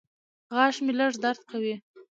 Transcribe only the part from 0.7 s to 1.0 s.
مې